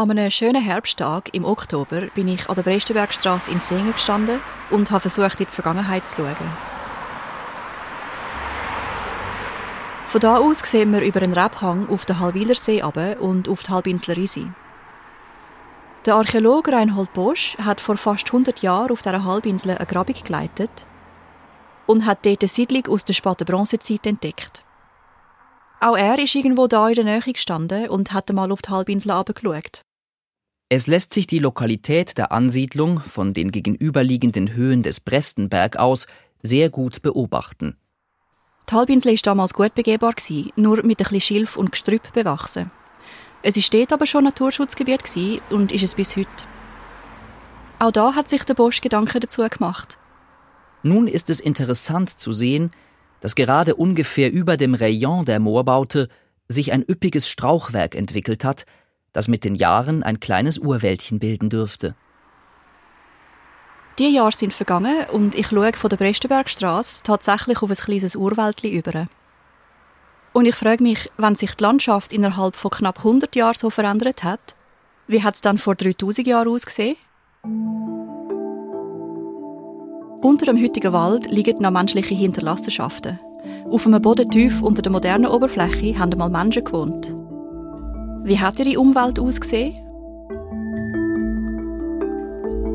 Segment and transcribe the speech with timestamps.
[0.00, 4.40] An einem schönen Herbsttag im Oktober bin ich an der Brestenbergstraße in Singen gestanden
[4.70, 6.36] und habe versucht, in die Vergangenheit zu schauen.
[10.06, 12.82] Von da aus sehen wir über einen Rebhang auf den Halwilersee
[13.20, 14.50] und auf die Halbinsel Risi.
[16.06, 20.86] Der Archäologe Reinhold Bosch hat vor fast 100 Jahren auf dieser Halbinsel eine Grabung geleitet
[21.84, 24.64] und hat dort eine Siedlung aus der späten Bronzezeit entdeckt.
[25.78, 29.12] Auch er ist irgendwo da in der Nähe gestanden und hat mal auf die Halbinsel
[29.12, 29.82] herabgeschaut.
[30.72, 36.06] Es lässt sich die Lokalität der Ansiedlung von den gegenüberliegenden Höhen des Brestenberg aus
[36.42, 37.76] sehr gut beobachten.
[38.70, 40.14] Die Halbinsel war damals gut begehbar,
[40.54, 42.70] nur mit ein bisschen Schilf und Gestrüpp bewachsen.
[43.42, 45.02] Es war dort aber schon Naturschutzgebiet
[45.50, 46.28] und ist es bis heute.
[47.80, 49.98] Auch da hat sich der Bosch Gedanken dazu gemacht.
[50.84, 52.70] Nun ist es interessant zu sehen,
[53.20, 56.08] dass gerade ungefähr über dem Rayon der Moorbaute
[56.46, 58.66] sich ein üppiges Strauchwerk entwickelt hat,
[59.12, 61.94] das mit den Jahren ein kleines Urwäldchen bilden dürfte.
[63.98, 68.72] Die Jahre sind vergangen und ich schaue von der Brestenbergstraße tatsächlich auf ein kleines Urwäldchen
[68.72, 69.06] über.
[70.32, 74.22] Und ich frage mich, wenn sich die Landschaft innerhalb von knapp 100 Jahren so verändert
[74.22, 74.54] hat,
[75.06, 76.96] wie hat es dann vor 3000 Jahren ausgesehen?
[80.22, 83.18] Unter dem heutigen Wald liegen noch menschliche Hinterlassenschaften.
[83.70, 87.19] Auf einem Boden tief unter der modernen Oberfläche haben einmal Menschen gewohnt.
[88.22, 89.74] Wie hat ihre Umwelt ausgesehen?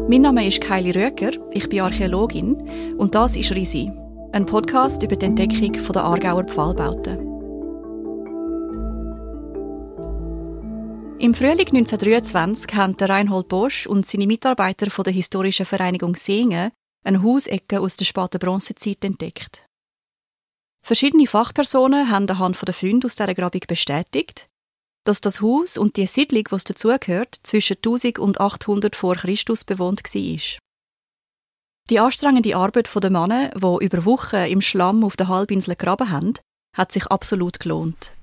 [0.10, 3.92] Mein Name ist Kylie Röker, ich bin Archäologin und das ist Risi,
[4.32, 7.20] ein Podcast über die Entdeckung der Aargauer Pfahlbauten.
[11.20, 16.72] Im Frühling 1923 haben Reinhold Bosch und seine Mitarbeiter von der Historischen Vereinigung Singen
[17.04, 19.68] eine Hausecke aus der späten Bronzezeit entdeckt.
[20.84, 24.50] Verschiedene Fachpersonen haben anhand der Funde aus dieser Grabung bestätigt,
[25.06, 30.04] dass das Haus und die Siedlung, die dazugehört, zwischen 1000 und 800 vor Christus bewohnt
[30.04, 30.60] war.
[31.90, 36.34] Die anstrengende Arbeit der Männer, die über Wochen im Schlamm auf der Halbinsel gegraben haben,
[36.76, 38.14] hat sich absolut gelohnt.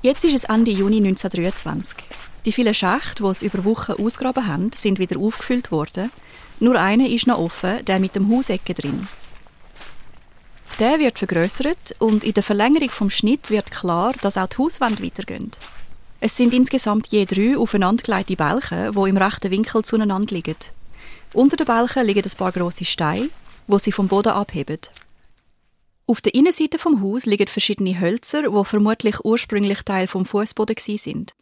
[0.00, 1.96] Jetzt ist es Ende Juni 1923.
[2.44, 6.12] Die vielen Schächte, die es über Wochen ausgraben haben, sind wieder aufgefüllt worden.
[6.60, 9.08] Nur einer ist noch offen, der mit dem Hausecke drin.
[10.78, 15.02] Der wird vergrößert und in der Verlängerung vom Schnitt wird klar, dass auch die Hauswände
[15.02, 15.50] weitergehen.
[16.20, 20.56] Es sind insgesamt je drei aufeinandergelegte Bälche, die im rechten Winkel zueinander liegen.
[21.32, 23.30] Unter den Bälchen liegen ein paar grosse Steine,
[23.66, 24.78] wo sie vom Boden abheben.
[26.06, 31.34] Auf der Innenseite vom Haus liegen verschiedene Hölzer, wo vermutlich ursprünglich Teil vom Fußboden sind.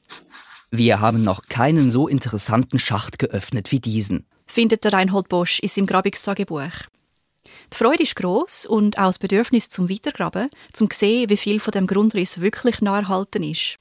[0.71, 5.69] Wir haben noch keinen so interessanten Schacht geöffnet wie diesen, findet der Reinhold Bosch in
[5.69, 6.73] seinem Grabungstagebuch.
[7.73, 11.73] Die Freude ist groß und auch das Bedürfnis zum Weitergraben, zum sehen, wie viel von
[11.73, 13.77] dem Grundriss wirklich nah erhalten ist.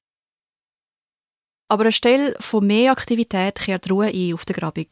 [1.68, 4.88] Aber anstelle von mehr Aktivität kehrt Ruhe ein auf der Grabung.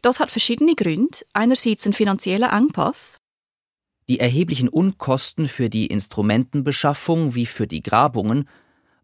[0.00, 1.18] Das hat verschiedene Gründe.
[1.32, 3.18] Einerseits ein finanzieller Engpass,
[4.08, 8.48] die erheblichen Unkosten für die Instrumentenbeschaffung wie für die Grabungen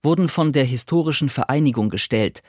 [0.02, 2.42] wurden von der Historischen Vereinigung gestellt,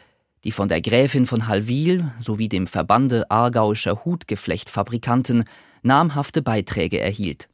[0.44, 5.46] die von der Gräfin von Hallwil sowie dem Verbande aargauischer Hutgeflechtfabrikanten
[5.82, 7.50] namhafte Beiträge erhielt.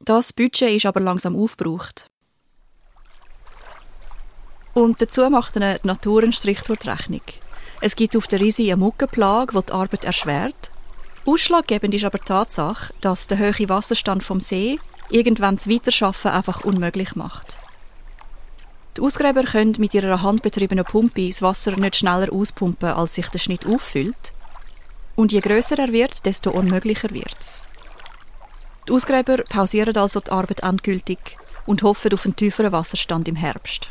[0.00, 2.06] Das Budget ist aber langsam aufgebraucht.
[4.74, 7.22] Und dazu macht eine die Natur einen Strich durch die Rechnung.
[7.80, 10.72] Es gibt auf der Risi eine Muckenplage, die die Arbeit erschwert
[11.24, 16.64] Ausschlaggebend ist aber die Tatsache, dass der hohe Wasserstand vom See irgendwann das Weiterschaffen einfach
[16.64, 17.58] unmöglich macht.
[18.96, 23.38] Die Ausgräber können mit ihrer handbetriebenen Pumpe das Wasser nicht schneller auspumpen, als sich der
[23.38, 24.32] Schnitt auffüllt.
[25.16, 27.60] Und je größer er wird, desto unmöglicher wird es.
[28.86, 33.88] Die Ausgräber pausieren also die Arbeit endgültig und hoffen auf einen tieferen Wasserstand im Herbst.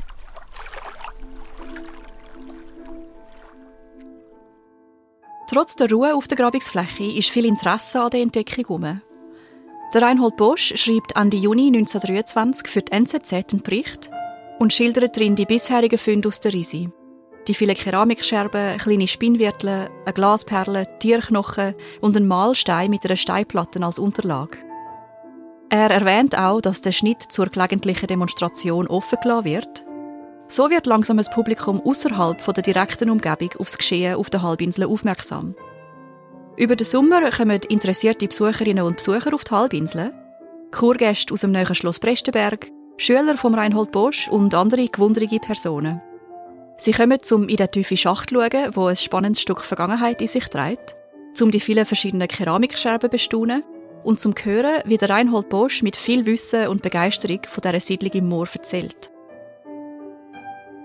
[5.49, 9.01] Trotz der Ruhe auf der Grabungsfläche ist viel Interesse an der Entdeckung herum.
[9.93, 14.09] Der Reinhold Bosch schreibt Ende Juni 1923 für die NZZ einen Bericht
[14.61, 16.89] und schildert darin die bisherigen Funde aus der Risi.
[17.47, 23.97] Die vielen Keramikscherben, kleine Spinnwirtel, eine Glasperle, Tierknochen und ein Mahlstein mit einer Steinplatte als
[23.97, 24.59] Unterlage.
[25.69, 29.85] Er erwähnt auch, dass der Schnitt zur gelegentlichen Demonstration offen gelassen wird
[30.47, 35.55] so wird langsam das Publikum außerhalb der direkten Umgebung aufs Geschehen auf der Halbinsel aufmerksam.
[36.57, 40.13] Über den Sommer kommen interessierte Besucherinnen und Besucher auf die Halbinsel,
[40.71, 42.69] Kurgäste aus dem neuen Schloss Prestenberg,
[43.01, 46.03] Schüler vom Reinhold Bosch und andere gewunderte Personen.
[46.77, 50.45] Sie kommen zum in den tiefen Schacht schauen, wo ein spannendes Stück Vergangenheit in sich
[50.49, 50.95] trägt,
[51.33, 53.63] zum die vielen verschiedenen Keramikscherben bestaunen
[54.03, 58.11] und zum hören, wie der Reinhold Bosch mit viel Wissen und Begeisterung von dieser Siedlung
[58.11, 59.09] im Moor erzählt.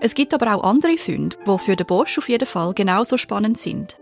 [0.01, 3.59] Es gibt aber auch andere Funde, die für den Bosch auf jeden Fall genauso spannend
[3.59, 3.99] sind.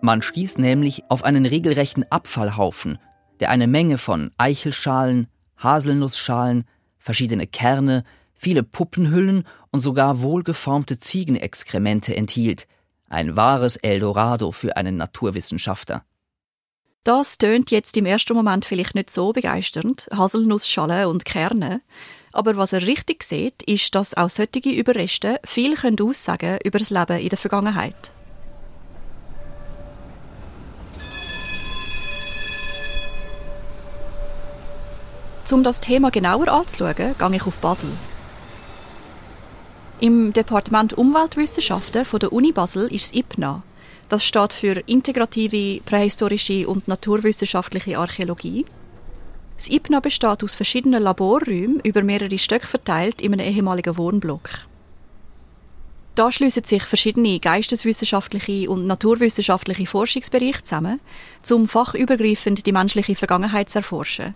[0.00, 2.98] Man stieß nämlich auf einen regelrechten Abfallhaufen,
[3.38, 5.28] der eine Menge von Eichelschalen,
[5.58, 6.64] Haselnussschalen,
[7.00, 8.04] verschiedene Kerne,
[8.34, 12.68] viele Puppenhüllen und sogar wohlgeformte Ziegenexkremente enthielt.
[13.08, 16.04] Ein wahres Eldorado für einen Naturwissenschaftler.
[17.02, 21.80] Das tönt jetzt im ersten Moment vielleicht nicht so begeisternd, Haselnussschalen und Kerne.
[22.32, 26.90] Aber was er richtig sieht, ist, dass auch solche Überreste viel aussagen können über das
[26.90, 28.12] Leben in der Vergangenheit.
[35.52, 37.90] Um das Thema genauer anzuschauen, gehe ich auf Basel.
[39.98, 43.62] Im Departement Umweltwissenschaften der Uni Basel ist das IPNA.
[44.08, 48.64] Das steht für Integrative Prähistorische und Naturwissenschaftliche Archäologie.
[49.56, 54.50] Das IPNA besteht aus verschiedenen Laborräumen über mehrere Stöcke verteilt in einem ehemaligen Wohnblock.
[56.14, 61.00] Da schließen sich verschiedene geisteswissenschaftliche und naturwissenschaftliche Forschungsbereiche zusammen,
[61.50, 64.34] um fachübergreifend die menschliche Vergangenheit zu erforschen.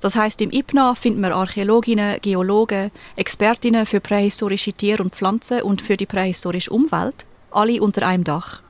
[0.00, 5.82] Das heißt, im IPNA findet man Archäologinnen, Geologen, Expertinnen für prähistorische Tiere und Pflanzen und
[5.82, 8.62] für die prähistorische Umwelt, alle unter einem Dach.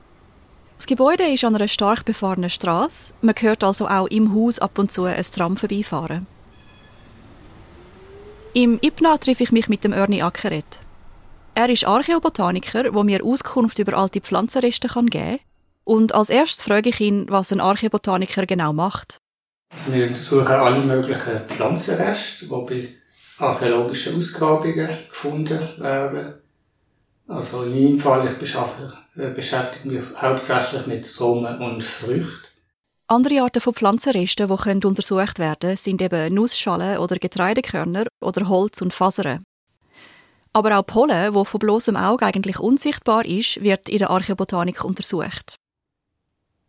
[0.77, 3.13] Das Gebäude ist an einer stark befahrenen Straße.
[3.21, 6.27] Man hört also auch im Haus ab und zu ein Tram vorbeifahren.
[8.53, 10.79] Im IPNA treffe ich mich mit dem Ernie Ackeret.
[11.53, 15.39] Er ist Archäobotaniker, der mir Auskunft über alte Pflanzenreste geben kann.
[15.85, 19.20] Und als erstes frage ich ihn, was ein Archäobotaniker genau macht.
[19.87, 22.89] Wir untersuchen alle möglichen Pflanzenreste, die bei
[23.39, 26.35] archäologischen Ausgrabungen gefunden werden.
[27.27, 32.47] Also in meinem Fall, ich beschäftige mich hauptsächlich mit Samen und Früchten.
[33.07, 38.81] Andere Arten von Pflanzenresten, die untersucht werden können, sind eben Nussschalen oder Getreidekörner oder Holz
[38.81, 39.43] und Fasern.
[40.53, 45.55] Aber auch Pollen, wo von bloßem Auge eigentlich unsichtbar ist, wird in der Archäobotanik untersucht.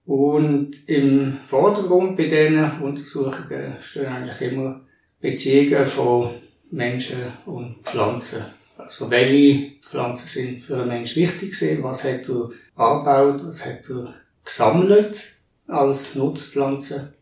[0.05, 4.81] Und im Vordergrund bei diesen Untersuchungen stehen eigentlich immer
[5.21, 6.31] Beziehungen von
[6.71, 8.45] Menschen und Pflanzen.
[8.77, 13.89] Also welche Pflanzen sind für einen Menschen wichtig gewesen, was hat er angebaut, was hat
[13.91, 14.15] er
[14.45, 15.37] gesammelt
[15.69, 17.15] als Nutzpflanze.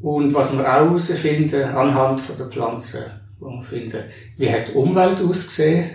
[0.00, 3.04] Und was wir auch herausfinden anhand von der Pflanzen,
[3.40, 4.04] wo wir finden,
[4.36, 5.90] wie hat die Umwelt ausgesehen,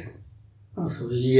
[0.75, 1.39] also wie,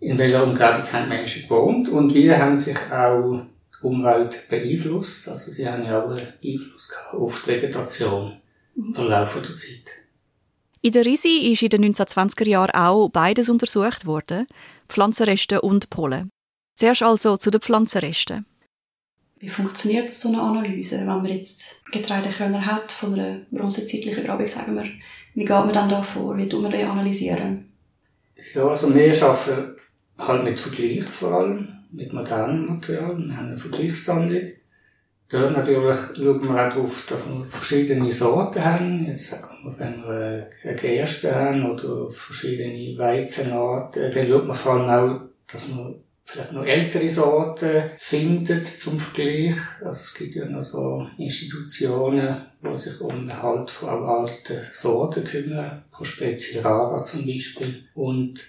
[0.00, 3.46] in welcher Umgebung haben Menschen gewohnt und wie haben sich auch
[3.82, 5.28] Umwelt beeinflusst.
[5.28, 8.40] Also sie haben ja auch einen Einfluss auf die Vegetation
[8.76, 9.84] im Verlauf der Zeit.
[10.82, 14.46] In der Risi ist in den 1920er Jahren auch beides untersucht worden,
[14.88, 16.30] Pflanzenreste und Pollen.
[16.76, 18.46] Zuerst also zu den Pflanzenresten.
[19.38, 24.74] Wie funktioniert so eine Analyse, wenn man jetzt Getreidekörner hat von einer bronzezeitlichen Grabung, sagen
[24.74, 24.84] wir?
[25.34, 26.36] Wie geht man dann da vor?
[26.36, 27.72] Wie tut man die analysieren?
[28.54, 29.76] Ja, also wir arbeiten
[30.18, 33.16] halt mit Vergleich vor allem mit modernem Material.
[33.18, 34.52] Wir haben eine Vergleichssammlung.
[35.28, 39.06] Dort natürlich schauen wir auch darauf, dass wir verschiedene Sorten haben.
[39.06, 44.72] Jetzt sagen wir, wenn wir eine Gerste haben oder verschiedene Weizenarten, dann schaut man vor
[44.72, 45.94] allem auch, dass man
[46.24, 49.56] vielleicht noch ältere Sorten findet zum Vergleich.
[49.80, 55.24] Also es gibt ja noch so Institutionen, die sich um den Halt von alten Sorten
[55.24, 57.84] kümmern, Spezie rara zum Beispiel.
[57.94, 58.40] Und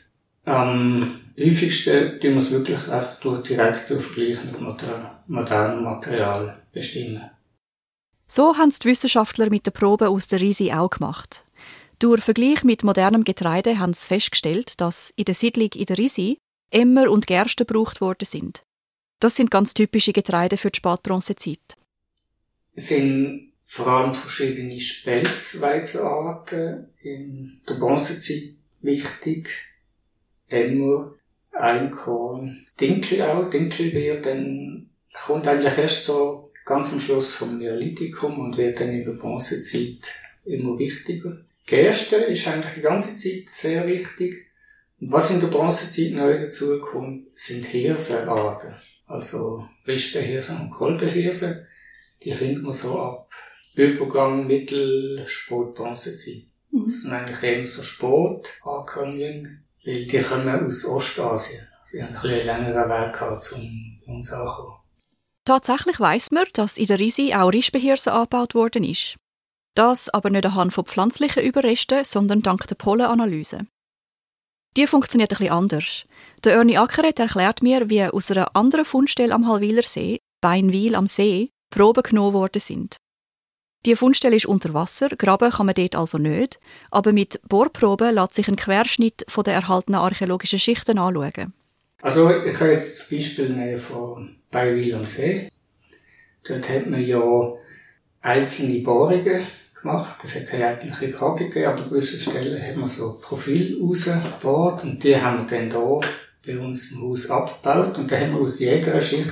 [0.45, 7.29] am häufigsten tun wir es wirklich einfach durch direkten Vergleich mit modernem Material bestimmen.
[8.27, 11.45] So haben es die Wissenschaftler mit den Proben aus der Risi auch gemacht.
[11.99, 16.37] Durch Vergleich mit modernem Getreide haben sie festgestellt, dass in der Siedlung in der Risi
[16.71, 18.63] Emmer und Gerste gebraucht worden sind.
[19.19, 21.77] Das sind ganz typische Getreide für die Spätbronzezeit.
[22.73, 29.49] Es sind vor allem verschiedene Spelzweizenarten in der Bronzezeit wichtig
[30.51, 31.15] Emmer,
[31.51, 33.49] Einkorn, Dinkel auch.
[33.49, 34.89] Dinkel wird dann,
[35.25, 39.99] kommt eigentlich erst so ganz am Schluss vom Neolithikum und wird dann in der Bronzezeit
[40.45, 41.37] immer wichtiger.
[41.65, 44.47] Gerste ist eigentlich die ganze Zeit sehr wichtig.
[44.99, 48.75] Und was in der Bronzezeit neu dazukommt, sind Hirsearten.
[49.07, 51.67] Also Ristenhirse und Kolbenhirse.
[52.23, 53.29] Die findet man so ab
[53.73, 56.43] Übergang Mittel, Sport, Bronzezeit.
[56.71, 56.83] Mhm.
[56.85, 59.60] Das sind eigentlich eher so Sportankömmlinge.
[59.83, 61.67] Weil die kommen aus Ostasien.
[61.91, 64.75] Sie haben ein bisschen längeren Weg gehabt, um uns anzukommen.
[65.45, 69.15] Tatsächlich weiss man, dass in der Risi auch Rispehirse angebaut worden ist.
[69.75, 73.65] Das aber nicht anhand von pflanzlichen Überresten, sondern dank der Pollenanalyse.
[74.77, 76.05] Die funktioniert bisschen anders.
[76.43, 81.07] Der Ernie Ackeret erklärt mir, wie aus einer anderen Fundstelle am Halwiler See, Beinwil am
[81.07, 82.97] See, Proben genommen worden sind.
[83.85, 86.59] Die Fundstelle ist unter Wasser, graben kann man dort also nicht,
[86.91, 91.53] aber mit Bohrproben lässt sich ein Querschnitt von der erhaltenen archäologischen Schichten anschauen.
[92.01, 95.51] Also ich kann jetzt das Beispiel nehmen von Beiwil am See.
[96.43, 97.21] Dort hat man ja
[98.21, 99.47] einzelne Bohrungen
[99.79, 100.17] gemacht.
[100.21, 104.83] Das hat keine eigentliche Kabel gegeben, aber an gewissen Stellen hat man so Profil rausgebohrt
[104.83, 105.99] und die haben wir dann hier
[106.45, 109.31] bei uns im Haus abgebaut und dann haben wir aus jeder Schicht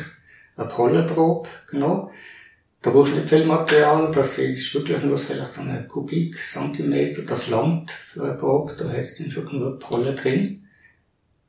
[0.55, 2.09] eine Pollenprobe genommen.
[2.81, 7.49] Da brauchst du nicht viel Material, das ist wirklich nur vielleicht so eine Kubikzentimeter, das
[7.49, 10.63] Land für eine Probe, da es dann schon nur Pollen drin.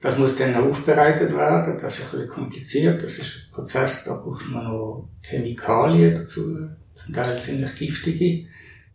[0.01, 4.15] Das muss dann aufbereitet werden, das ist ein bisschen kompliziert, das ist ein Prozess, da
[4.15, 8.49] braucht man noch Chemikalien dazu, zum Teil ziemlich giftige.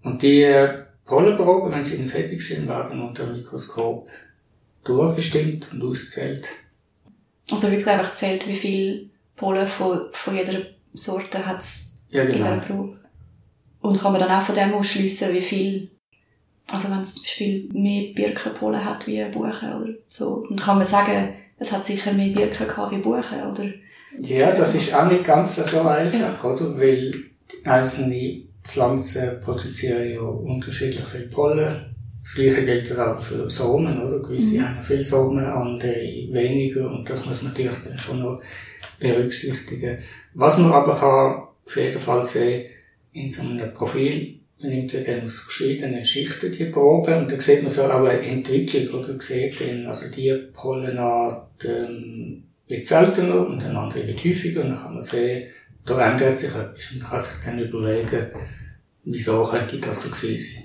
[0.04, 4.10] Und die äh, Pollenproben, wenn sie dann fertig sind, werden unter dem Mikroskop
[4.84, 6.46] durchgestimmt und auszählt.
[7.50, 10.63] Also wirklich einfach zählt, wie viel Pollen von, von jeder
[10.94, 12.38] Sorte hat es ja, genau.
[12.38, 12.98] in dieser Probe.
[13.82, 15.92] Und kann man dann auch von dem ausschliessen, wie viel,
[16.72, 20.86] also wenn es zum Beispiel mehr Birkenpollen hat wie Buchen oder so, dann kann man
[20.86, 23.66] sagen, es hat sicher mehr Birken gehabt wie Buchen, oder?
[24.20, 26.50] Ja, das ist auch nicht ganz so einfach, ja.
[26.50, 26.78] oder?
[26.80, 27.14] Weil
[27.64, 31.96] einzelne Pflanzen produzieren ja unterschiedlich viel Pollen.
[32.24, 34.20] Das gleiche gilt auch für Samen, oder?
[34.20, 34.68] Gewisse mhm.
[34.68, 35.94] haben viel Samen, andere
[36.32, 38.42] weniger, und das muss man natürlich dann schon noch
[39.00, 40.00] berücksichtigen.
[40.34, 42.66] Was man aber kann auf jeden Fall sehen,
[43.14, 47.40] in so einem Profil, man nimmt ja dann aus verschiedenen Schichten die Probe, und dann
[47.40, 49.10] sieht man so auch eine Entwicklung, oder?
[49.10, 54.70] Man sieht dann, also die Pollenart, ähm, wird seltener und eine andere wird häufiger, und
[54.72, 55.50] dann kann man sehen,
[55.86, 58.28] da ändert sich etwas, und kann sich dann überlegen,
[59.04, 60.64] wieso könnte das so gewesen sein.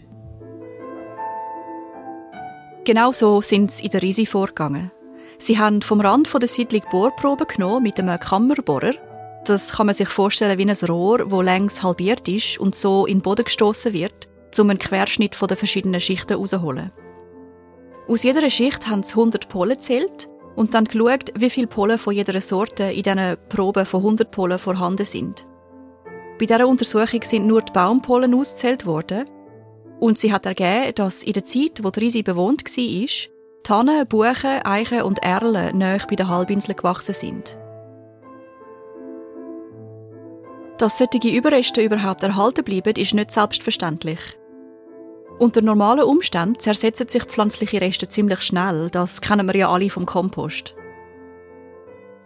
[2.85, 4.91] Genau so sind sie in der Risi vorgegangen.
[5.39, 8.95] Sie haben vom Rand der Siedlung Bohrproben genommen mit einem Kammerbohrer.
[9.45, 13.19] Das kann man sich vorstellen wie ein Rohr, das längs halbiert ist und so in
[13.19, 14.29] den Boden gestoßen wird,
[14.59, 16.93] um einen Querschnitt der verschiedenen Schichten herauszuholen.
[18.09, 22.15] Aus jeder Schicht haben sie 100 Pollen gezählt und dann geschaut, wie viele Pollen von
[22.15, 25.47] jeder Sorte in diesen Proben von 100 Pollen vorhanden sind.
[26.39, 29.27] Bei dieser Untersuchung sind nur die Baumpollen ausgezählt worden
[30.01, 33.31] und sie hat ergeben, dass in der Zeit, wo die Risi bewohnt war,
[33.63, 37.57] Tannen, Buchen, Eichen und Erlen nahe bei der Halbinsel gewachsen sind.
[40.81, 44.19] Dass solche Überreste überhaupt erhalten bleiben, ist nicht selbstverständlich.
[45.39, 50.07] Unter normalen Umständen zersetzen sich pflanzliche Reste ziemlich schnell, das kennen wir ja alle vom
[50.07, 50.75] Kompost.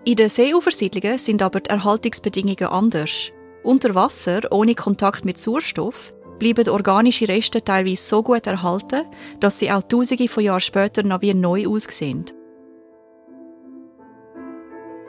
[0.04, 3.32] In den Seeufersiedlungen sind aber die Erhaltungsbedingungen anders.
[3.64, 9.02] Unter Wasser, ohne Kontakt mit Sauerstoff, bleiben organische Reste teilweise so gut erhalten,
[9.40, 12.26] dass sie auch Tausende von Jahren später noch wie neu aussehen.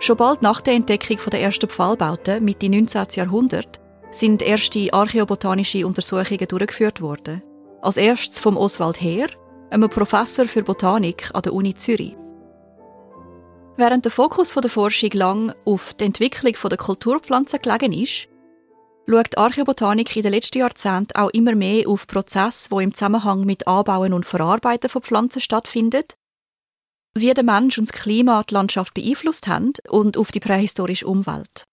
[0.05, 3.07] Schon bald nach der Entdeckung der ersten Pfahlbauten, Mitte 19.
[3.15, 3.81] Jahrhundert,
[4.11, 7.41] sind erste archäobotanische Untersuchungen durchgeführt worden.
[7.81, 9.29] Als erstes vom Oswald Heer,
[9.71, 12.15] einem Professor für Botanik an der Uni Zürich.
[13.77, 18.27] Während der Fokus der Forschung lang auf die Entwicklung der Kulturpflanzen gelegen ist,
[19.09, 23.67] schaut Archäobotanik in den letzten Jahrzehnten auch immer mehr auf Prozesse, die im Zusammenhang mit
[23.67, 26.03] Anbauen und Verarbeiten von Pflanzen stattfinden,
[27.15, 31.63] wie der Mensch und das Klima die Landschaft beeinflusst haben und auf die prähistorische Umwelt.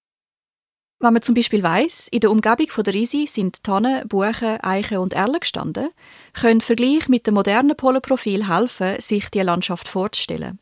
[1.00, 5.14] Wenn man zum Beispiel weiss, in der Umgebung der Risi sind Tannen, Buchen, Eichen und
[5.14, 5.88] Erlen gestanden,
[6.32, 10.60] können Vergleich mit dem modernen Polenprofil helfen, sich die Landschaft vorzustellen.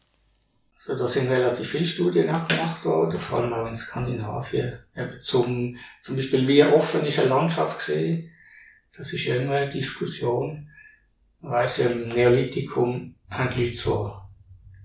[0.78, 4.78] So, da sind relativ viele Studien auch gemacht worden, vor allem auch in Skandinavien.
[4.96, 8.30] Eben zum, zum Beispiel, wie offen ist eine Landschaft gesehen?
[8.96, 10.70] Das ist ja immer eine Diskussion.
[11.40, 14.19] Man weiss ja, im Neolithikum haben die Leute zwar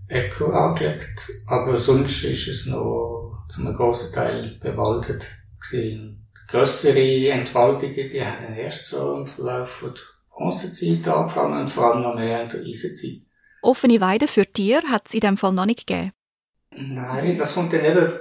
[0.08, 5.26] Äcker angelegt, aber sonst ist es noch zum grossen Teil bewaldet
[5.60, 6.28] gewesen.
[6.48, 12.04] Grössere Entwaldungen, die haben dann erst so im Verlauf der Bronzezeit angefangen und vor allem
[12.04, 13.22] noch mehr in der Eisenzeit.
[13.64, 16.12] Offene Weide für Tiere hat es in dem Fall noch nicht gegeben.
[16.72, 18.12] Nein, das kommt dann eben,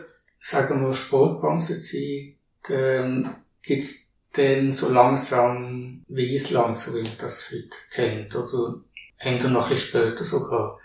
[0.41, 2.37] sagen wir, Sportbronzezeit,
[2.71, 8.81] ähm, gibt's dann so langsam wie Island, so wie man das heute kennt, oder
[9.19, 10.79] eher noch ein bisschen später sogar.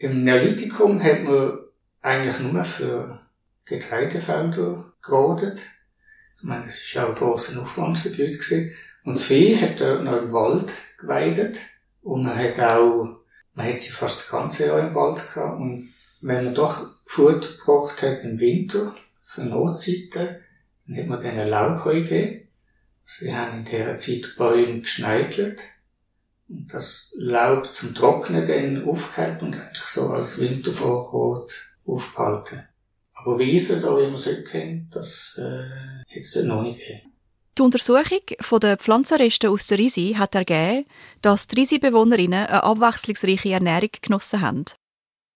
[0.00, 1.58] Im Neolithikum hat man
[2.00, 3.20] eigentlich nur für
[3.66, 5.60] Getreidefelder gerodet.
[6.38, 8.72] Ich meine, das ist auch ein grosser Aufwand für die Leute gewesen.
[9.04, 11.58] Und das Vieh hat dort noch im Wald geweidet.
[12.00, 13.20] Und man hat auch
[13.54, 15.60] man hat sie fast das ganze Jahr im Wald gehabt.
[15.60, 15.92] Und
[16.22, 20.36] wenn man doch Futter gebraucht hat im Winter, für Notzeiten,
[20.86, 22.48] dann hat man denen Laubheu gegeben.
[23.04, 25.60] Sie haben in dieser Zeit Bäume geschneidelt
[26.50, 31.50] das Laub zum Trocknen dann aufgehört und eigentlich so als Wintervorrat
[31.86, 32.68] aufgehalten.
[33.14, 36.78] Aber Wiesen, so wie man es heute kennt, das äh, hat es dort noch nicht
[36.78, 37.12] gegeben.
[37.58, 40.86] Die Untersuchung der Pflanzenreste aus der Risi hat ergeben,
[41.20, 44.64] dass die Risi-Bewohnerinnen eine abwechslungsreiche Ernährung genossen haben.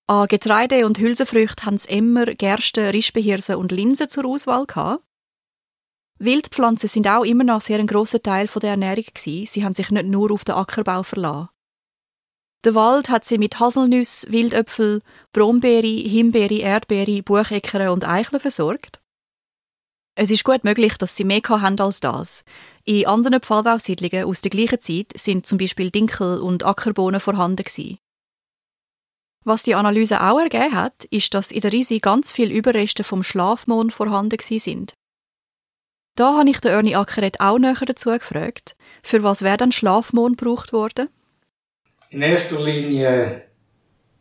[0.06, 5.02] An Getreide und Hülsenfrüchten haben sie immer Gerste, Rispehirse und Linsen zur Auswahl gehabt.
[6.18, 9.46] Wildpflanzen sind auch immer noch sehr ein grosser Teil der Ernährung gewesen.
[9.46, 11.48] Sie haben sich nicht nur auf den Ackerbau verlassen.
[12.64, 15.02] Der Wald hat sie mit Haselnüsse, Wildäpfel,
[15.32, 19.02] Brombeere, Himbeere, Erdbeere, Bucheckern und Eicheln versorgt.
[20.16, 22.44] Es ist gut möglich, dass sie mehr haben als das.
[22.84, 27.98] In anderen Pfahlbausiedlungen aus der gleichen Zeit sind zum Beispiel Dinkel und Ackerbohnen vorhanden gewesen.
[29.44, 33.22] Was die Analyse auch ergeben hat, ist, dass in der Risi ganz viele Überreste vom
[33.22, 34.94] Schlafmond vorhanden sind.
[36.16, 40.38] Da habe ich den Ernie Ackeret auch näher dazu gefragt, für was wäre dann Schlafmond
[40.38, 41.08] gebraucht worden?
[42.10, 43.42] In erster Linie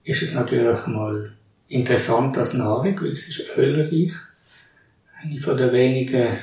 [0.03, 1.33] ist es natürlich mal
[1.67, 4.13] interessant als Nahrung, weil es ist ölreich
[5.21, 6.39] eine von der wenigen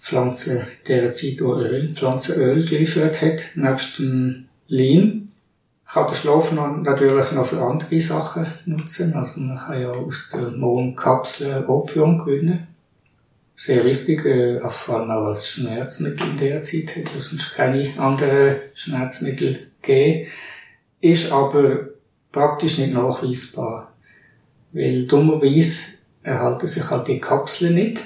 [0.00, 5.32] Pflanzen dieser Zeit, die Öl, Pflanzenöl geliefert hat, nebst dem Lean.
[5.84, 9.14] kann den Schlaf natürlich noch für andere Sachen nutzen.
[9.14, 12.68] Also man kann ja aus der Mohnkapsel Opium gewinnen.
[13.62, 17.86] Sehr wichtig, äh, vor allem auch als Schmerzmittel in der Zeit, hätte es sonst keine
[17.98, 20.30] anderen Schmerzmittel gegeben.
[21.02, 21.90] Ist aber
[22.32, 23.92] praktisch nicht nachweisbar.
[24.72, 28.00] Weil dummerweise erhalten sich halt die Kapseln nicht.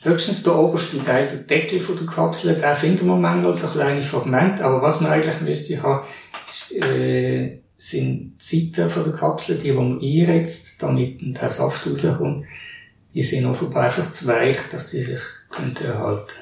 [0.00, 4.00] Höchstens der oberste Teil, der Deckel von der Kapsel, da findet man manchmal so kleine
[4.00, 6.06] Fragmente, aber was man eigentlich müsste haben,
[6.52, 11.84] ist, äh, sind die Seiten von der Kapsel, die, die man einretzt, damit der Saft
[11.84, 12.46] rauskommt,
[13.14, 16.34] die sind offenbar einfach zu weich, dass die sich könnte erhalten.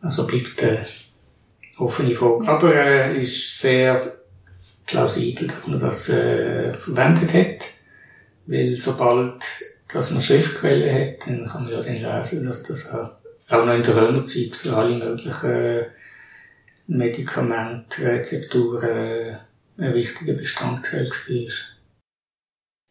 [0.00, 0.86] Also bleibt eine
[1.78, 2.46] offene Frage.
[2.48, 4.16] Aber äh, ist sehr
[4.86, 7.64] plausibel, dass man das äh, verwendet hat,
[8.46, 9.42] weil sobald
[9.92, 13.10] dass man Schriftquelle hat, dann kann man ja dann lesen, dass das auch,
[13.48, 15.86] auch noch in der Römerzeit für alle möglichen
[16.86, 19.38] Medikamentrezepturen
[19.78, 21.52] ein wichtiger Bestandteil war.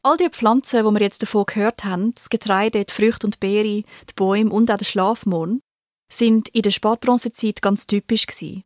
[0.02, 3.84] All die Pflanzen, die wir jetzt davon gehört haben, das Getreide, die Früchte und Beere,
[3.84, 5.62] die Bäume und auch der Schlafmond,
[6.10, 8.64] sind in der Spätbronzezeit ganz typisch gewesen.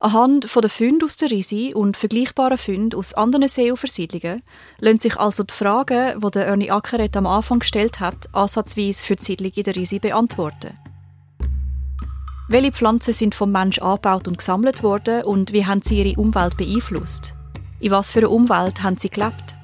[0.00, 4.42] Anhand von den Funden aus der Risi und vergleichbaren Funden aus anderen Seeufersiedlungen
[4.78, 9.16] lassen sich also die Fragen, die der Ernie Ackeret am Anfang gestellt hat, ansatzweise für
[9.16, 10.76] die Siedlung in der Risi beantworten.
[12.48, 16.56] Welche Pflanzen sind vom Mensch angebaut und gesammelt worden und wie haben sie ihre Umwelt
[16.56, 17.34] beeinflusst?
[17.78, 19.57] In was für einer Umwelt haben sie gelebt?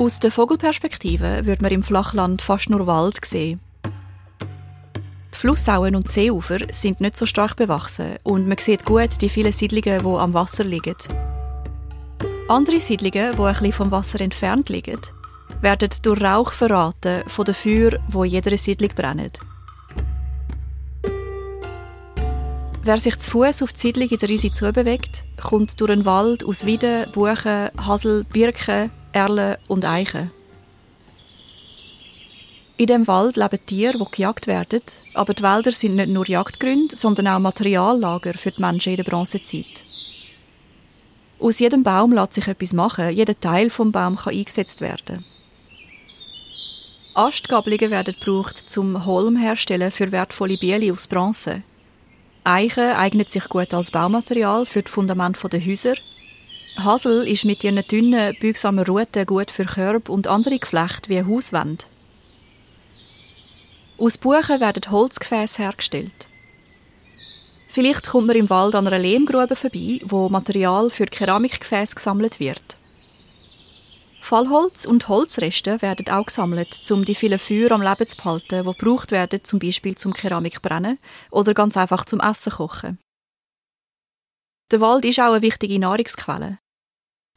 [0.00, 3.58] Aus der Vogelperspektive wird man im Flachland fast nur Wald sehen.
[3.84, 9.52] Die Flussauen und Seeufer sind nicht so stark bewachsen und man sieht gut die vielen
[9.52, 10.94] Siedlungen, die am Wasser liegen.
[12.46, 15.00] Andere Siedlungen, die ein bisschen vom Wasser entfernt liegen,
[15.62, 19.32] werden durch Rauch verraten von den Feuern, die in jeder Siedlung brennen.
[22.84, 26.44] Wer sich zu Fuß auf die Siedlung in der Risi zubewegt, kommt durch einen Wald
[26.44, 30.30] aus Weiden, Buchen, Hasel, Birken, Erlen und Eichen.
[32.76, 36.94] In dem Wald leben Tiere, die gejagt werden, aber die Wälder sind nicht nur Jagdgründe,
[36.94, 39.82] sondern auch Materiallager für die Menschen in der Bronzezeit.
[41.40, 45.24] Aus jedem Baum lässt sich etwas machen, jeder Teil vom Baum kann eingesetzt werden.
[47.14, 51.64] Astgabelungen werden gebraucht zum Holm herstellen für wertvolle Biele aus Bronze.
[52.44, 55.94] Eichen eignet sich gut als Baumaterial für das Fundament der Häuser.
[56.78, 61.84] Hasel ist mit ihren dünnen, beugsamen Ruten gut für Körbe und andere Geflechte wie Hauswände.
[63.98, 66.28] Aus Buchen werden Holzgefäße hergestellt.
[67.66, 72.76] Vielleicht kommt man im Wald an einer Lehmgrube vorbei, wo Material für Keramikgefäße gesammelt wird.
[74.20, 78.72] Fallholz und Holzreste werden auch gesammelt, um die vielen Feuer am Leben zu behalten, die
[78.72, 80.98] gebraucht werden, zum Beispiel zum Keramikbrennen
[81.30, 82.98] oder ganz einfach zum Essen kochen.
[84.70, 86.58] Der Wald ist auch eine wichtige Nahrungsquelle.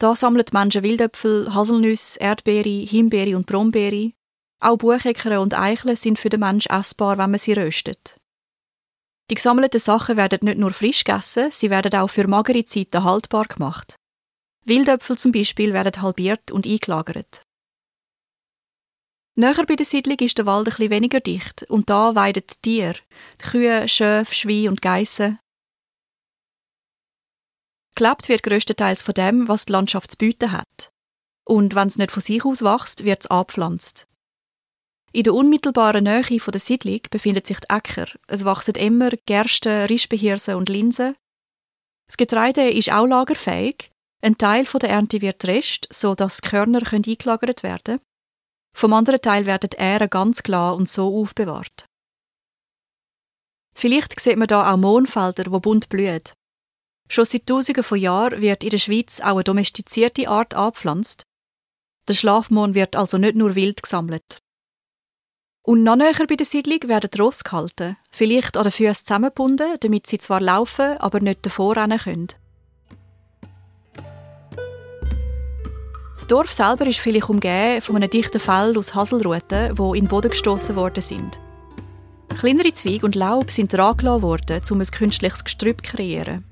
[0.02, 4.10] Da sammeln Menschen Wildäpfel, Haselnüsse, Erdbeere, Himbeere und Brombeere,
[4.58, 8.18] auch Bucheckern und Eicheln sind für den Mensch essbar, wenn man sie röstet.
[9.30, 13.44] Die gesammelten Sachen werden nicht nur frisch gegessen, sie werden auch für magere Zeiten haltbar
[13.44, 13.94] gemacht.
[14.64, 17.44] Wildäpfel zum Beispiel werden halbiert und eingelagert.
[19.36, 22.98] Näher bei der Siedlung ist der Wald etwas weniger dicht und da weiden die Tiere,
[23.40, 25.38] die Kühe, Schöfe, Schweine und Geissen.
[27.94, 30.90] Gelebt wird größtenteils von dem, was die Landschaft zu bieten hat.
[31.44, 34.06] Und wenn es nicht von sich aus wächst, wird es abpflanzt.
[35.12, 38.06] In der unmittelbaren Nähe der Siedlung befinden sich die Äcker.
[38.28, 41.16] Es wachsen immer Gerste, Rispehirse und Linsen.
[42.06, 43.90] Das Getreide ist auch lagerfähig.
[44.22, 48.00] Ein Teil der Ernte wird rest, so dass die Körner eingelagert werden
[48.74, 51.86] Vom anderen Teil werden die Ähren ganz klar und so aufbewahrt.
[53.74, 56.22] Vielleicht sieht man da auch Mohnfelder, wo bunt blühen.
[57.12, 61.24] Schon seit Tausenden von Jahren wird in der Schweiz auch eine domestizierte Art angepflanzt.
[62.08, 64.38] Der Schlafmohn wird also nicht nur wild gesammelt.
[65.60, 69.76] Und noch näher bei der Siedlung werden die Rosse gehalten, vielleicht an den Füßen zusammengebunden,
[69.80, 72.28] damit sie zwar laufen, aber nicht davor rennen können.
[76.16, 80.08] Das Dorf selber ist vielleicht umgeben von einem dichten Feld aus Haselruten, wo in den
[80.08, 81.38] Boden gestoßen worden sind.
[82.38, 86.46] Kleinere Zweige und Laub sind drangelassen worden, um ein künstliches Gestrüpp zu kreieren.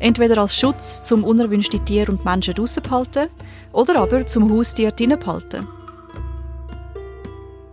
[0.00, 3.28] Entweder als Schutz, zum unerwünschte Tiere und Menschen draussen behalten,
[3.72, 5.68] oder aber zum Haustier drinnen behalten.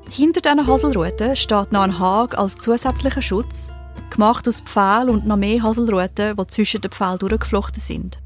[0.09, 3.71] Hinter diesen Haselruten steht noch ein Hag als zusätzlicher Schutz,
[4.09, 8.19] gemacht aus Pfählen und noch mehr Haselruten, die zwischen den Pfählen durchgeflochten sind.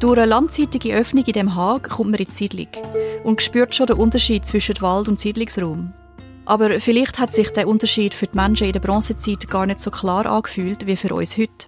[0.00, 2.68] Durch eine landseitige Öffnung in dem Hag kommt man in die Siedlung
[3.22, 5.92] und spürt schon den Unterschied zwischen Wald und Siedlungsraum.
[6.52, 9.90] Aber vielleicht hat sich der Unterschied für die Menschen in der Bronzezeit gar nicht so
[9.90, 11.66] klar angefühlt wie für uns heute.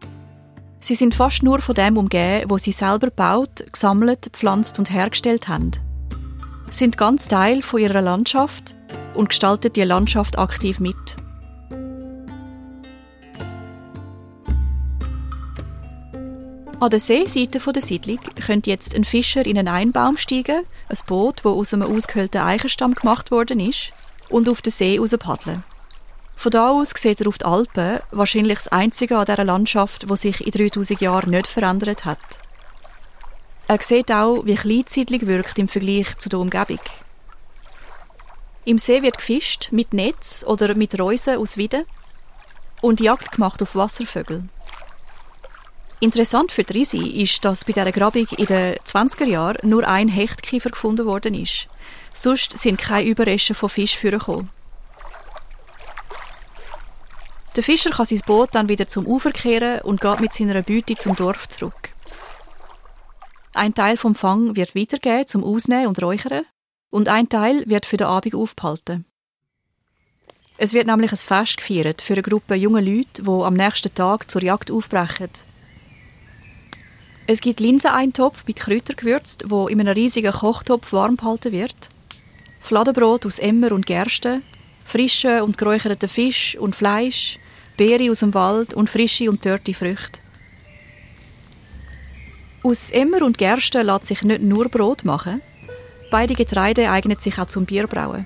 [0.78, 5.48] Sie sind fast nur von dem umgeben, wo sie selber gebaut, gesammelt, gepflanzt und hergestellt
[5.48, 5.70] haben
[6.70, 8.74] sind ganz Teil von ihrer Landschaft
[9.14, 10.96] und gestalten die Landschaft aktiv mit.
[16.80, 21.38] An der Seeseite der Siedlung könnte jetzt ein Fischer in einen Einbaum steigen, ein Boot,
[21.44, 23.92] das aus einem ausgehöhlten Eichenstamm gemacht worden ist,
[24.34, 25.62] und auf den See raus paddeln.
[26.34, 30.16] Von da aus sieht er auf die Alpen, wahrscheinlich das einzige an dieser Landschaft, wo
[30.16, 32.18] sich in 3000 Jahren nicht verändert hat.
[33.68, 36.80] Er sieht auch, wie klein wirkt im Vergleich zu der Umgebung.
[38.64, 41.84] Im See wird gefischt, mit Netz oder mit Reusen aus Wieden
[42.82, 44.48] und Jagd gemacht auf Wasservögel.
[46.00, 50.70] Interessant für Risi ist, dass bei dieser Grabung in den 20er Jahren nur ein Hechtkiefer
[50.70, 51.68] gefunden worden ist.
[52.14, 54.48] Sonst sind keine Überreste von Fisch vorgekommen.
[57.56, 60.96] Der Fischer kann sein Boot dann wieder zum Ufer kehren und geht mit seiner Beute
[60.96, 61.90] zum Dorf zurück.
[63.52, 66.44] Ein Teil vom Fang wird weitergegeben zum Ausnehmen und Räuchern
[66.90, 69.04] und ein Teil wird für den Abend aufgehalten.
[70.56, 74.30] Es wird nämlich ein Fest gefeiert für eine Gruppe junger Leute, die am nächsten Tag
[74.30, 75.30] zur Jagd aufbrechen.
[77.26, 81.88] Es gibt Linseneintopf mit Kräutern gewürzt, wo in einem riesigen Kochtopf warm gehalten wird.
[82.64, 84.40] Fladenbrot aus Emmer und Gerste,
[84.86, 87.38] frische und geräucherte Fisch und Fleisch,
[87.76, 90.20] Beere aus dem Wald und frische und dörrte Früchte.
[92.62, 95.42] Aus Emmer und Gerste lässt sich nicht nur Brot machen.
[96.10, 98.24] Beide Getreide eignen sich auch zum Bierbrauen.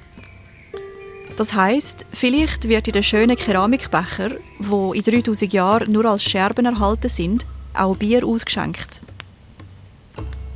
[1.34, 6.64] Das heißt, vielleicht wird in den schönen Keramikbecher, wo in 3000 Jahren nur als Scherben
[6.64, 9.00] erhalten sind, auch Bier ausgeschenkt.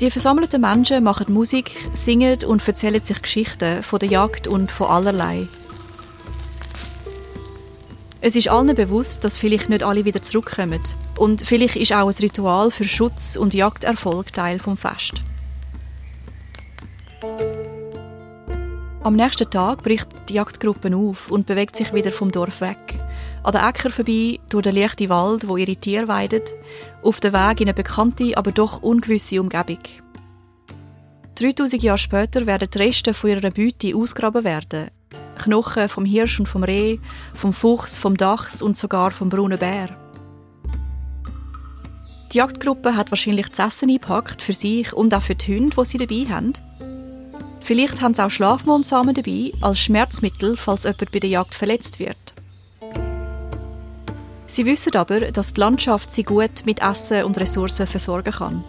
[0.02, 4.88] Die versammelten Menschen machen Musik, singen und erzählen sich Geschichten von der Jagd und von
[4.88, 5.46] allerlei.
[8.20, 10.80] Es ist allen bewusst, dass vielleicht nicht alle wieder zurückkommen.
[11.16, 15.22] Und vielleicht ist auch ein Ritual für Schutz und Jagderfolg Teil vom Fest.
[19.04, 22.98] Am nächsten Tag bricht die Jagdgruppe auf und bewegt sich wieder vom Dorf weg.
[23.44, 26.42] An den Äcker vorbei, durch den leichten Wald, wo ihre Tiere weiden,
[27.02, 29.80] auf dem Weg in eine bekannte, aber doch ungewisse Umgebung.
[31.34, 34.90] 3000 Jahre später werden die Reste von ihrer Beute ausgraben werden,
[35.38, 36.98] Knochen vom Hirsch und vom Reh,
[37.34, 39.88] vom Fuchs, vom Dachs und sogar vom braunen Bär.
[42.32, 45.84] Die Jagdgruppe hat wahrscheinlich das Essen eingepackt für sich und auch für die Hunde, die
[45.84, 46.52] sie dabei haben.
[47.60, 52.31] Vielleicht haben sie auch Schlafmohnsamen dabei als Schmerzmittel, falls jemand bei der Jagd verletzt wird.
[54.52, 58.62] Sie wissen aber, dass die Landschaft sie gut mit Essen und Ressourcen versorgen kann.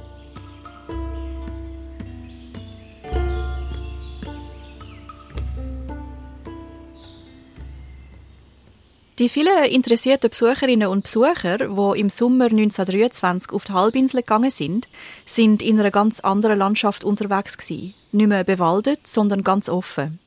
[9.19, 14.87] Die vielen interessierten Besucherinnen und Besucher, die im Sommer 1923 auf die Halbinsel gegangen sind,
[15.25, 17.93] sind in einer ganz anderen Landschaft unterwegs gewesen.
[18.13, 20.19] Nicht mehr bewaldet, sondern ganz offen.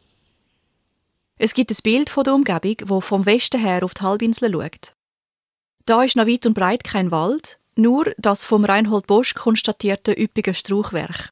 [1.39, 4.96] Es gibt ein Bild von der Umgebung, wo vom Westen her auf die Halbinsel schaut.
[5.87, 10.53] Da ist noch weit und breit kein Wald, nur das vom Reinhold Bosch konstatierte üppige
[10.53, 11.31] Strauchwerk.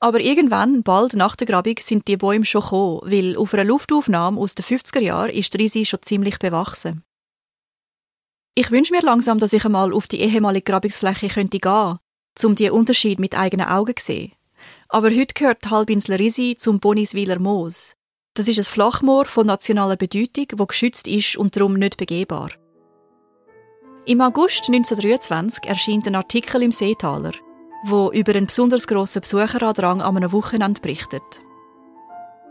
[0.00, 4.40] Aber irgendwann, bald nach der Grabung, sind die Bäume schon gekommen, weil auf einer Luftaufnahme
[4.40, 7.04] aus den 50er Jahren ist die Risi schon ziemlich bewachsen.
[8.56, 11.98] Ich wünsche mir langsam, dass ich einmal auf die ehemalige Grabungsfläche könnte gehen,
[12.42, 14.32] um die Unterschied mit eigenen Augen zu sehen.
[14.88, 17.94] Aber heute gehört die Halbinsel Risi zum Boniswiler Moos.
[18.34, 22.50] Das ist ein Flachmoor von nationaler Bedeutung, wo geschützt ist und darum nicht begehbar.
[24.06, 27.32] Im August 1923 erschien ein Artikel im Seetaler,
[27.84, 31.22] wo über einen besonders grossen Besucherandrang an einem Wochenende berichtet.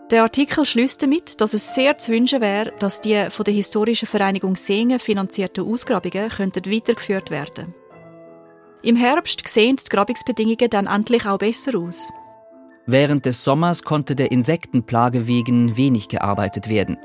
[0.09, 4.07] Der Artikel schließt damit, dass es sehr zu wünschen wäre, dass die von der Historischen
[4.07, 7.75] Vereinigung Singen finanzierten Ausgrabungen könnten weitergeführt werden.
[8.81, 12.09] Im Herbst sehen die Grabungsbedingungen dann endlich auch besser aus.
[12.87, 16.97] Während des Sommers konnte der Insektenplage wegen wenig gearbeitet werden.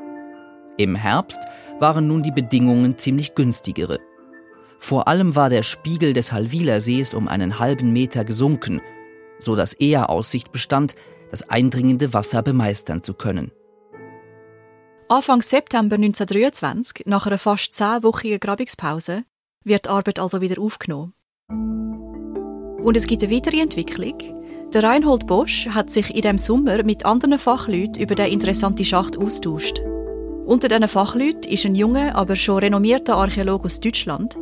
[0.79, 1.41] Im Herbst
[1.81, 3.99] waren nun die Bedingungen ziemlich günstigere.
[4.79, 8.81] Vor allem war der Spiegel des Halwiler Sees um einen halben Meter gesunken,
[9.39, 10.95] so dass eher Aussicht bestand,
[11.31, 13.51] das eindringende Wasser bemeistern zu können.
[15.09, 19.25] Anfang September 1923, nach einer fast zehnwöchigen Grabungspause,
[19.65, 21.15] wird die Arbeit also wieder aufgenommen.
[21.49, 24.19] Und es gibt eine weitere Entwicklung.
[24.73, 29.17] Der Reinhold Bosch hat sich in dem Sommer mit anderen Fachleuten über den interessanten Schacht
[29.17, 29.81] austauscht.
[30.45, 34.37] Unter diesen Fachleuten ist ein junger, aber schon renommierter Archäologe aus Deutschland.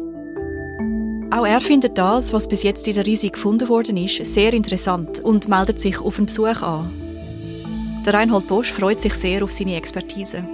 [1.31, 5.21] Auch er findet das, was bis jetzt in der Riese gefunden worden ist, sehr interessant
[5.21, 6.91] und meldet sich auf einen Besuch an.
[8.07, 10.45] Der Reinhold Bosch freut sich sehr auf seine Expertise.